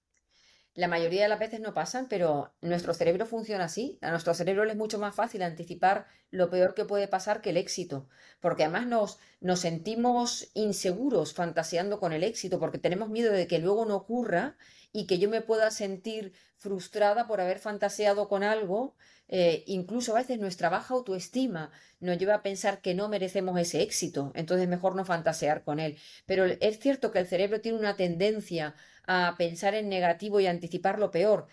La 0.75 0.89
mayoría 0.89 1.25
de 1.25 1.29
las 1.29 1.39
veces 1.39 1.61
no 1.61 1.75
pasan, 1.75 2.07
pero 2.09 2.55
nuestro 2.63 2.95
cerebro 2.95 3.27
funciona 3.27 3.65
así. 3.65 3.99
A 4.01 4.11
nuestro 4.11 4.33
cerebro 4.33 4.65
le 4.65 4.73
es 4.73 4.79
mucho 4.79 4.99
más 4.99 5.15
fácil 5.15 5.43
anticipar 5.43 6.07
lo 6.31 6.49
peor 6.49 6.73
que 6.75 6.87
puede 6.87 7.09
pasar 7.09 7.43
que 7.43 7.51
el 7.51 7.59
éxito, 7.59 8.09
porque 8.41 8.65
además 8.65 8.87
nos, 8.87 9.19
nos 9.41 9.61
sentimos 9.61 10.49
inseguros 10.55 11.35
fantaseando 11.35 12.01
con 12.01 12.15
el 12.15 12.25
éxito, 12.25 12.59
porque 12.59 12.79
tenemos 12.79 13.11
miedo 13.11 13.33
de 13.33 13.47
que 13.47 13.59
luego 13.59 13.85
no 13.85 13.97
ocurra 13.97 14.57
y 14.93 15.07
que 15.07 15.19
yo 15.19 15.29
me 15.29 15.43
pueda 15.43 15.71
sentir 15.71 16.33
frustrada 16.57 17.27
por 17.27 17.43
haber 17.43 17.59
fantaseado 17.59 18.29
con 18.29 18.43
algo. 18.43 18.95
Eh, 19.29 19.65
incluso 19.67 20.13
a 20.13 20.19
veces 20.19 20.39
nuestra 20.39 20.69
baja 20.69 20.95
autoestima 20.95 21.71
nos 22.01 22.19
lleva 22.19 22.35
a 22.35 22.43
pensar 22.43 22.81
que 22.81 22.95
no 22.95 23.09
merecemos 23.09 23.59
ese 23.59 23.83
éxito, 23.83 24.33
entonces 24.35 24.69
mejor 24.69 24.95
no 24.95 25.05
fantasear 25.05 25.65
con 25.65 25.81
él. 25.81 25.99
Pero 26.27 26.45
es 26.47 26.79
cierto 26.79 27.11
que 27.13 27.19
el 27.19 27.27
cerebro 27.27 27.61
tiene 27.61 27.79
una 27.79 27.97
tendencia 27.97 28.75
a 29.07 29.35
pensar 29.39 29.75
en 29.75 29.89
negativo 29.89 30.41
y 30.41 30.47
anticipar 30.47 30.99
lo 30.99 31.11
peor, 31.11 31.49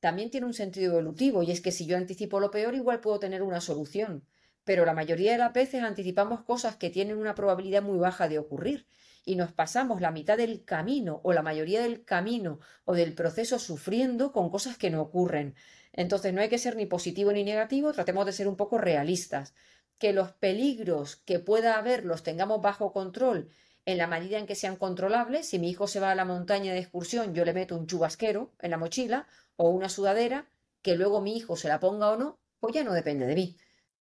también 0.00 0.30
tiene 0.30 0.46
un 0.46 0.54
sentido 0.54 0.92
evolutivo 0.92 1.42
y 1.42 1.50
es 1.50 1.60
que 1.60 1.70
si 1.70 1.86
yo 1.86 1.96
anticipo 1.96 2.40
lo 2.40 2.50
peor 2.50 2.74
igual 2.74 3.00
puedo 3.00 3.20
tener 3.20 3.42
una 3.42 3.60
solución, 3.60 4.24
pero 4.64 4.84
la 4.84 4.94
mayoría 4.94 5.32
de 5.32 5.38
las 5.38 5.52
veces 5.52 5.82
anticipamos 5.82 6.42
cosas 6.42 6.76
que 6.76 6.90
tienen 6.90 7.18
una 7.18 7.34
probabilidad 7.34 7.82
muy 7.82 7.98
baja 7.98 8.28
de 8.28 8.38
ocurrir 8.38 8.86
y 9.24 9.36
nos 9.36 9.52
pasamos 9.52 10.00
la 10.00 10.10
mitad 10.10 10.36
del 10.36 10.64
camino 10.64 11.20
o 11.22 11.32
la 11.32 11.42
mayoría 11.42 11.82
del 11.82 12.04
camino 12.04 12.58
o 12.84 12.94
del 12.94 13.14
proceso 13.14 13.58
sufriendo 13.58 14.32
con 14.32 14.50
cosas 14.50 14.76
que 14.76 14.90
no 14.90 15.00
ocurren. 15.00 15.54
Entonces 15.92 16.32
no 16.32 16.40
hay 16.40 16.48
que 16.48 16.58
ser 16.58 16.76
ni 16.76 16.86
positivo 16.86 17.32
ni 17.32 17.44
negativo, 17.44 17.92
tratemos 17.92 18.26
de 18.26 18.32
ser 18.32 18.48
un 18.48 18.56
poco 18.56 18.78
realistas. 18.78 19.54
Que 19.98 20.12
los 20.12 20.32
peligros 20.32 21.16
que 21.16 21.38
pueda 21.38 21.78
haber 21.78 22.04
los 22.04 22.22
tengamos 22.22 22.60
bajo 22.60 22.92
control 22.92 23.50
en 23.84 23.98
la 23.98 24.06
medida 24.06 24.38
en 24.38 24.46
que 24.46 24.54
sean 24.54 24.76
controlables, 24.76 25.48
si 25.48 25.58
mi 25.58 25.70
hijo 25.70 25.86
se 25.86 26.00
va 26.00 26.10
a 26.10 26.14
la 26.14 26.24
montaña 26.24 26.72
de 26.72 26.78
excursión, 26.78 27.34
yo 27.34 27.44
le 27.44 27.52
meto 27.52 27.76
un 27.76 27.86
chubasquero 27.86 28.52
en 28.60 28.70
la 28.70 28.78
mochila 28.78 29.26
o 29.56 29.70
una 29.70 29.88
sudadera, 29.88 30.46
que 30.82 30.96
luego 30.96 31.20
mi 31.20 31.36
hijo 31.36 31.56
se 31.56 31.68
la 31.68 31.80
ponga 31.80 32.10
o 32.10 32.16
no, 32.16 32.38
pues 32.60 32.74
ya 32.74 32.84
no 32.84 32.92
depende 32.92 33.26
de 33.26 33.34
mí. 33.34 33.56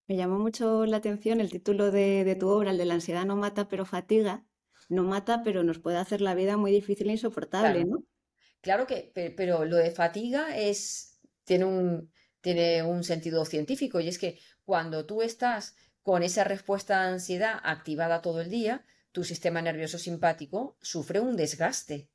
Me 0.07 0.15
llamó 0.15 0.39
mucho 0.39 0.85
la 0.85 0.97
atención 0.97 1.39
el 1.39 1.49
título 1.49 1.89
de, 1.91 2.35
tu 2.39 2.49
obra, 2.49 2.71
el 2.71 2.77
de 2.77 2.85
la 2.85 2.95
ansiedad 2.95 3.25
no 3.25 3.35
mata 3.35 3.67
pero 3.67 3.85
fatiga. 3.85 4.43
No 4.89 5.03
mata, 5.03 5.41
pero 5.43 5.63
nos 5.63 5.79
puede 5.79 5.97
hacer 5.97 6.19
la 6.19 6.35
vida 6.35 6.57
muy 6.57 6.71
difícil 6.71 7.07
e 7.09 7.13
insoportable, 7.13 7.85
claro. 7.85 7.87
¿no? 7.87 8.03
Claro 8.59 8.87
que, 8.87 9.11
pero, 9.35 9.65
lo 9.65 9.77
de 9.77 9.91
fatiga 9.91 10.57
es, 10.57 11.19
tiene 11.45 11.65
un, 11.65 12.11
tiene 12.41 12.83
un 12.83 13.03
sentido 13.03 13.45
científico 13.45 13.99
y 13.99 14.07
es 14.07 14.19
que 14.19 14.37
cuando 14.65 15.05
tú 15.05 15.21
estás 15.21 15.75
con 16.03 16.23
esa 16.23 16.43
respuesta 16.43 17.01
a 17.01 17.07
ansiedad 17.07 17.59
activada 17.63 18.21
todo 18.21 18.41
el 18.41 18.49
día, 18.49 18.85
tu 19.11 19.23
sistema 19.23 19.61
nervioso 19.61 19.97
simpático 19.97 20.77
sufre 20.81 21.19
un 21.19 21.35
desgaste. 21.35 22.09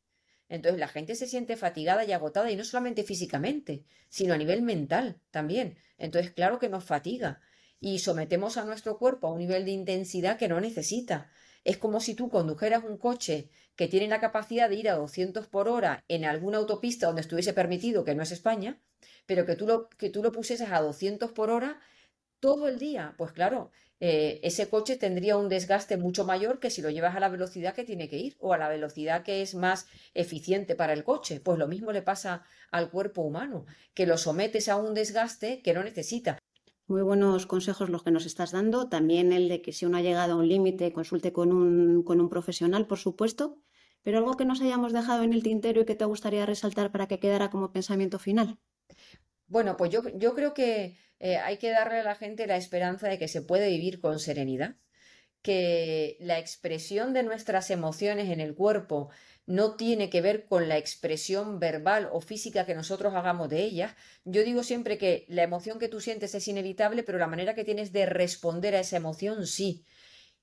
Entonces 0.49 0.79
la 0.79 0.89
gente 0.89 1.15
se 1.15 1.27
siente 1.27 1.57
fatigada 1.57 2.05
y 2.05 2.13
agotada 2.13 2.51
y 2.51 2.57
no 2.57 2.65
solamente 2.65 3.03
físicamente, 3.03 3.85
sino 4.09 4.35
a 4.35 4.39
nivel 4.39 4.63
mental 4.63 5.21
también. 5.31 5.77
Entonces 5.99 6.33
claro 6.33 6.59
que 6.59 6.69
nos 6.69 6.85
fatiga 6.85 7.41
y 7.81 7.99
sometemos 7.99 8.57
a 8.57 8.65
nuestro 8.65 8.99
cuerpo 8.99 9.27
a 9.27 9.33
un 9.33 9.39
nivel 9.39 9.65
de 9.65 9.73
intensidad 9.73 10.39
que 10.39 10.49
no 10.49 10.61
necesita. 10.61 11.31
Es 11.65 11.79
como 11.79 12.01
si 12.01 12.15
tú 12.15 12.29
condujeras 12.29 12.85
un 12.85 12.97
coche 12.97 13.51
que 13.75 13.89
tiene 13.89 14.09
la 14.09 14.21
capacidad 14.21 14.69
de 14.69 14.77
ir 14.77 14.89
a 14.89 14.95
200 14.95 15.47
por 15.49 15.69
hora 15.69 16.05
en 16.09 16.25
alguna 16.25 16.59
autopista 16.59 17.07
donde 17.07 17.23
estuviese 17.23 17.53
permitido, 17.53 18.05
que 18.05 18.15
no 18.15 18.23
es 18.23 18.31
España, 18.31 18.81
pero 19.27 19.45
que 19.45 19.57
tú 19.57 19.67
lo, 19.67 19.89
que 19.91 20.09
tú 20.09 20.23
lo 20.23 20.33
pusieses 20.33 20.71
a 20.71 20.81
200 20.81 21.33
por 21.33 21.51
hora 21.51 21.81
todo 22.41 22.69
el 22.69 22.79
día. 22.79 23.15
Pues 23.19 23.33
claro, 23.33 23.73
eh, 24.01 24.41
ese 24.43 24.69
coche 24.69 24.97
tendría 24.97 25.37
un 25.37 25.49
desgaste 25.49 25.97
mucho 25.97 26.25
mayor 26.25 26.59
que 26.59 26.71
si 26.71 26.83
lo 26.83 26.91
llevas 26.91 27.17
a 27.17 27.21
la 27.21 27.29
velocidad 27.29 27.75
que 27.75 27.85
tiene 27.85 28.09
que 28.09 28.19
ir 28.19 28.37
o 28.39 28.53
a 28.53 28.59
la 28.59 28.69
velocidad 28.69 29.23
que 29.23 29.43
es 29.43 29.55
más 29.55 29.87
eficiente 30.15 30.75
para 30.75 30.93
el 30.93 31.05
coche. 31.05 31.41
Pues 31.41 31.59
lo 31.59 31.67
mismo 31.67 31.93
le 31.93 32.03
pasa 32.03 32.45
al 32.71 32.91
cuerpo 32.91 33.23
humano, 33.23 33.65
que 33.95 34.07
lo 34.07 34.19
sometes 34.19 34.69
a 34.69 34.77
un 34.77 34.95
desgaste 34.95 35.63
que 35.63 35.73
no 35.73 35.83
necesita. 35.83 36.39
Muy 36.89 37.03
buenos 37.03 37.47
consejos 37.47 37.91
los 37.91 38.05
que 38.05 38.13
nos 38.13 38.27
estás 38.27 38.53
dando. 38.53 38.89
También 38.89 39.33
el 39.33 39.49
de 39.49 39.61
que 39.61 39.73
si 39.73 39.87
uno 39.87 39.97
ha 39.97 40.03
llegado 40.03 40.35
a 40.35 40.37
un 40.37 40.49
límite, 40.49 40.93
consulte 40.93 41.33
con 41.33 41.53
un, 41.53 42.05
con 42.05 42.21
un 42.21 42.29
profesional, 42.29 42.87
por 42.87 42.99
supuesto. 42.99 43.59
Pero 44.03 44.19
algo 44.19 44.37
que 44.37 44.45
nos 44.45 44.61
hayamos 44.61 44.93
dejado 44.93 45.25
en 45.25 45.33
el 45.33 45.43
tintero 45.43 45.81
y 45.81 45.85
que 45.85 45.97
te 45.97 46.05
gustaría 46.05 46.47
resaltar 46.47 46.93
para 46.93 47.09
que 47.09 47.19
quedara 47.19 47.51
como 47.51 47.73
pensamiento 47.73 48.21
final. 48.21 48.61
Bueno, 49.49 49.77
pues 49.77 49.91
yo, 49.91 50.03
yo 50.15 50.35
creo 50.35 50.55
que 50.55 50.97
eh, 51.19 51.37
hay 51.39 51.59
que 51.59 51.71
darle 51.71 52.01
a 52.01 52.05
la 52.05 52.15
gente 52.15 52.47
la 52.47 52.57
esperanza 52.57 53.09
de 53.09 53.19
que 53.19 53.29
se 53.29 53.43
puede 53.43 53.69
vivir 53.69 54.01
con 54.01 54.19
serenidad, 54.19 54.77
que 55.43 56.17
la 56.21 56.39
expresión 56.39 57.13
de 57.13 57.23
nuestras 57.23 57.71
emociones 57.71 58.31
en 58.31 58.41
el 58.41 58.55
cuerpo 58.55 59.11
no 59.47 59.77
tiene 59.77 60.11
que 60.11 60.21
ver 60.21 60.47
con 60.47 60.69
la 60.69 60.77
expresión 60.77 61.61
verbal 61.61 62.09
o 62.13 62.21
física 62.21 62.67
que 62.67 62.75
nosotros 62.75 63.15
hagamos 63.15 63.49
de 63.49 63.63
ellas. 63.63 63.95
Yo 64.25 64.43
digo 64.43 64.65
siempre 64.65 64.99
que 64.99 65.25
la 65.29 65.45
emoción 65.45 65.79
que 65.79 65.89
tú 65.89 66.01
sientes 66.01 66.35
es 66.35 66.49
inevitable, 66.49 67.05
pero 67.05 67.19
la 67.19 67.29
manera 67.29 67.55
que 67.55 67.65
tienes 67.65 67.93
de 67.93 68.07
responder 68.07 68.75
a 68.75 68.81
esa 68.81 68.97
emoción 68.97 69.47
sí. 69.47 69.85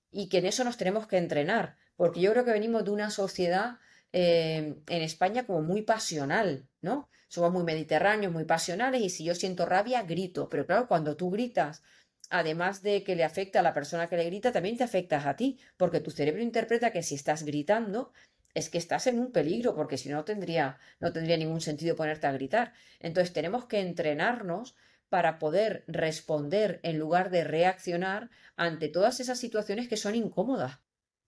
Y 0.10 0.30
que 0.30 0.38
en 0.38 0.46
eso 0.46 0.64
nos 0.64 0.78
tenemos 0.78 1.08
que 1.08 1.18
entrenar, 1.18 1.76
porque 1.98 2.22
yo 2.22 2.32
creo 2.32 2.46
que 2.46 2.52
venimos 2.52 2.86
de 2.86 2.92
una 2.92 3.10
sociedad 3.10 3.80
eh, 4.14 4.76
en 4.88 5.02
España 5.02 5.46
como 5.46 5.62
muy 5.62 5.82
pasional, 5.84 6.68
¿no? 6.82 7.10
Somos 7.28 7.52
muy 7.52 7.64
mediterráneos, 7.64 8.32
muy 8.34 8.46
pasionales 8.46 9.02
y 9.02 9.10
si 9.10 9.24
yo 9.26 9.36
siento 9.36 9.66
rabia, 9.66 10.04
grito. 10.04 10.50
Pero 10.50 10.66
claro, 10.66 10.88
cuando 10.88 11.18
tú 11.18 11.32
gritas, 11.32 11.84
además 12.30 12.82
de 12.84 13.04
que 13.04 13.16
le 13.16 13.24
afecta 13.24 13.60
a 13.60 13.64
la 13.64 13.74
persona 13.74 14.08
que 14.08 14.18
le 14.18 14.26
grita, 14.26 14.52
también 14.52 14.78
te 14.78 14.84
afectas 14.84 15.26
a 15.26 15.36
ti, 15.36 15.60
porque 15.78 16.00
tu 16.00 16.12
cerebro 16.12 16.42
interpreta 16.42 16.92
que 16.92 17.04
si 17.04 17.16
estás 17.16 17.44
gritando 17.44 18.14
es 18.54 18.70
que 18.70 18.78
estás 18.78 19.08
en 19.08 19.20
un 19.20 19.32
peligro, 19.32 19.76
porque 19.76 19.98
si 19.98 20.10
no 20.10 20.24
tendría, 20.26 20.78
no 21.00 21.12
tendría 21.12 21.38
ningún 21.38 21.62
sentido 21.62 21.96
ponerte 21.96 22.28
a 22.28 22.32
gritar. 22.32 22.74
Entonces 23.00 23.34
tenemos 23.34 23.66
que 23.66 23.80
entrenarnos 23.82 24.76
para 25.10 25.40
poder 25.40 25.84
responder 25.88 26.80
en 26.84 26.98
lugar 27.00 27.30
de 27.32 27.44
reaccionar 27.44 28.30
ante 28.56 28.90
todas 28.90 29.20
esas 29.20 29.40
situaciones 29.40 29.88
que 29.88 29.98
son 29.98 30.16
incómodas. 30.16 30.80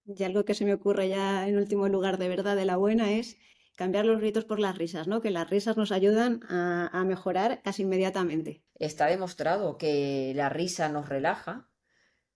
Y 0.06 0.24
algo 0.24 0.46
que 0.46 0.54
se 0.54 0.66
me 0.66 0.74
ocurre 0.74 1.10
ya 1.10 1.48
en 1.48 1.58
último 1.58 1.88
lugar 1.90 2.18
de 2.18 2.30
verdad 2.30 2.56
de 2.56 2.66
la 2.66 2.78
buena 2.78 3.12
es 3.12 3.38
cambiar 3.76 4.06
los 4.06 4.20
gritos 4.20 4.46
por 4.46 4.60
las 4.60 4.78
risas, 4.78 5.08
¿no? 5.08 5.22
Que 5.22 5.32
las 5.32 5.50
risas 5.50 5.78
nos 5.78 5.92
ayudan 5.92 6.42
a, 6.50 7.04
mejorar 7.06 7.62
casi 7.64 7.84
inmediatamente. 7.84 8.64
Está 8.76 9.08
demostrado 9.08 9.78
que 9.78 10.34
la 10.36 10.50
risa 10.50 10.90
nos 10.90 11.10
relaja, 11.10 11.68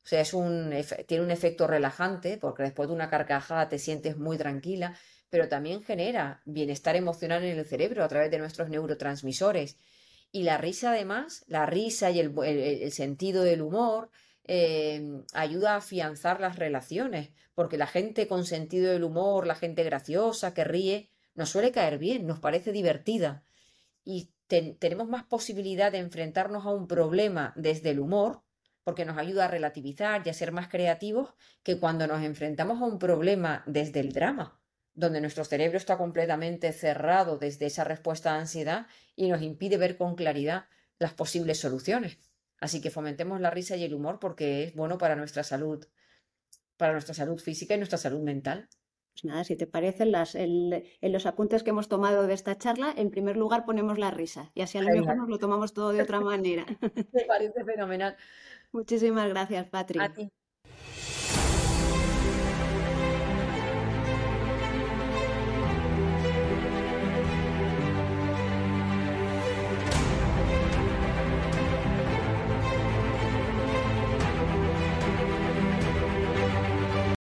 o 0.03 0.07
sea, 0.09 0.21
es 0.21 0.33
un, 0.33 0.73
tiene 1.07 1.23
un 1.23 1.31
efecto 1.31 1.67
relajante 1.67 2.37
porque 2.37 2.63
después 2.63 2.89
de 2.89 2.95
una 2.95 3.09
carcajada 3.09 3.69
te 3.69 3.79
sientes 3.79 4.17
muy 4.17 4.37
tranquila, 4.37 4.97
pero 5.29 5.47
también 5.47 5.83
genera 5.83 6.41
bienestar 6.45 6.95
emocional 6.95 7.43
en 7.43 7.57
el 7.57 7.65
cerebro 7.65 8.03
a 8.03 8.07
través 8.07 8.31
de 8.31 8.39
nuestros 8.39 8.69
neurotransmisores. 8.69 9.77
Y 10.31 10.43
la 10.43 10.57
risa 10.57 10.91
además, 10.91 11.43
la 11.47 11.65
risa 11.65 12.11
y 12.11 12.19
el 12.19 12.91
sentido 12.91 13.43
del 13.43 13.61
humor, 13.61 14.09
Em, 14.51 15.25
ayuda 15.33 15.73
a 15.73 15.75
afianzar 15.75 16.41
las 16.41 16.55
relaciones, 16.55 17.29
porque 17.53 17.77
la 17.77 17.85
gente 17.85 18.27
con 18.27 18.45
sentido 18.45 18.91
del 18.91 19.03
humor, 19.03 19.45
la 19.45 19.53
gente 19.53 19.83
graciosa, 19.83 20.55
que 20.55 20.63
ríe, 20.63 21.11
nos 21.35 21.49
suele 21.51 21.71
caer 21.71 21.99
bien, 21.99 22.25
nos 22.25 22.39
parece 22.39 22.71
divertida 22.71 23.43
y 24.03 24.31
tenemos 24.79 25.07
más 25.07 25.23
posibilidad 25.23 25.91
de 25.91 25.99
enfrentarnos 25.99 26.65
a 26.65 26.71
un 26.71 26.87
problema 26.87 27.53
desde 27.55 27.91
el 27.91 27.99
humor, 27.99 28.41
porque 28.83 29.05
nos 29.05 29.19
ayuda 29.19 29.45
a 29.45 29.49
relativizar 29.49 30.23
y 30.25 30.31
a 30.31 30.33
ser 30.33 30.51
más 30.51 30.67
creativos, 30.67 31.35
que 31.61 31.79
cuando 31.79 32.07
nos 32.07 32.23
enfrentamos 32.23 32.81
a 32.81 32.85
un 32.85 32.97
problema 32.97 33.61
desde 33.67 33.99
el 33.99 34.13
drama, 34.13 34.59
donde 34.95 35.21
nuestro 35.21 35.45
cerebro 35.45 35.77
está 35.77 35.95
completamente 35.95 36.73
cerrado 36.73 37.37
desde 37.37 37.67
esa 37.67 37.83
respuesta 37.83 38.33
a 38.33 38.39
ansiedad 38.39 38.87
y 39.15 39.27
nos 39.29 39.43
impide 39.43 39.77
ver 39.77 39.95
con 39.95 40.15
claridad 40.15 40.65
las 40.97 41.13
posibles 41.13 41.59
soluciones. 41.59 42.17
Así 42.59 42.81
que 42.81 42.91
fomentemos 42.91 43.39
la 43.39 43.49
risa 43.49 43.77
y 43.77 43.83
el 43.83 43.93
humor 43.93 44.19
porque 44.19 44.63
es 44.63 44.75
bueno 44.75 44.97
para 44.97 45.15
nuestra 45.15 45.43
salud, 45.43 45.85
para 46.77 46.93
nuestra 46.93 47.13
salud 47.13 47.39
física 47.39 47.75
y 47.75 47.77
nuestra 47.77 47.97
salud 47.97 48.21
mental. 48.21 48.67
Pues 49.13 49.25
nada, 49.25 49.43
si 49.43 49.55
te 49.55 49.67
parece, 49.67 50.03
en, 50.03 51.11
los 51.11 51.25
apuntes 51.25 51.63
que 51.63 51.71
hemos 51.71 51.89
tomado 51.89 52.27
de 52.27 52.33
esta 52.33 52.57
charla, 52.57 52.93
en 52.95 53.09
primer 53.09 53.37
lugar 53.37 53.65
ponemos 53.65 53.97
la 53.97 54.11
risa 54.11 54.51
y 54.53 54.61
así 54.61 54.77
a 54.77 54.81
lo 54.81 54.91
mejor 54.91 55.17
nos 55.17 55.29
lo 55.29 55.39
tomamos 55.39 55.73
todo 55.73 55.91
de 55.91 56.01
otra 56.01 56.19
manera. 56.21 56.65
Me 57.13 57.25
parece 57.25 57.63
fenomenal. 57.65 58.15
Muchísimas 58.71 59.27
gracias, 59.29 59.67
Patri. 59.67 59.99
A 59.99 60.13
ti. 60.13 60.31